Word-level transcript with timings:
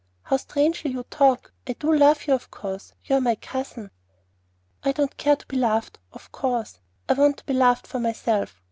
"How 0.23 0.37
strangely 0.37 0.89
you 0.89 1.03
talk! 1.11 1.53
I 1.67 1.73
do 1.73 1.93
love 1.95 2.25
you, 2.25 2.33
of 2.33 2.49
course. 2.49 2.93
You're 3.05 3.21
my 3.21 3.35
cousin." 3.35 3.91
"I 4.83 4.93
don't 4.93 5.15
care 5.15 5.35
to 5.35 5.45
be 5.45 5.57
loved 5.57 5.99
'of 6.11 6.31
course.' 6.31 6.79
I 7.07 7.13
want 7.13 7.37
to 7.37 7.45
be 7.45 7.53
loved 7.53 7.85
for 7.85 7.99
myself. 7.99 8.59